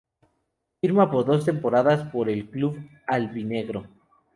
[0.79, 3.85] Firma por dos temporadas por el club albinegro.